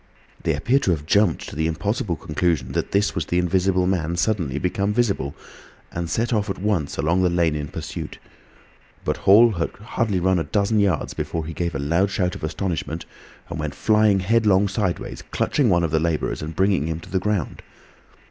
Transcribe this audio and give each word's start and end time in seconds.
They 0.41 0.55
appear 0.55 0.79
to 0.79 0.89
have 0.89 1.05
jumped 1.05 1.47
to 1.47 1.55
the 1.55 1.67
impossible 1.67 2.15
conclusion 2.15 2.71
that 2.71 2.91
this 2.91 3.13
was 3.13 3.27
the 3.27 3.37
Invisible 3.37 3.85
Man 3.85 4.15
suddenly 4.15 4.57
become 4.57 4.95
visible, 4.95 5.35
and 5.91 6.09
set 6.09 6.33
off 6.33 6.49
at 6.49 6.57
once 6.57 6.97
along 6.97 7.21
the 7.21 7.29
lane 7.29 7.55
in 7.55 7.67
pursuit. 7.67 8.17
But 9.05 9.17
Hall 9.17 9.51
had 9.51 9.69
hardly 9.75 10.19
run 10.19 10.39
a 10.39 10.43
dozen 10.43 10.79
yards 10.79 11.13
before 11.13 11.45
he 11.45 11.53
gave 11.53 11.75
a 11.75 11.77
loud 11.77 12.09
shout 12.09 12.33
of 12.33 12.43
astonishment 12.43 13.05
and 13.47 13.59
went 13.59 13.75
flying 13.75 14.21
headlong 14.21 14.67
sideways, 14.67 15.21
clutching 15.29 15.69
one 15.69 15.83
of 15.83 15.91
the 15.91 15.99
labourers 15.99 16.41
and 16.41 16.55
bringing 16.55 16.87
him 16.87 16.99
to 17.01 17.11
the 17.11 17.19
ground. 17.19 17.61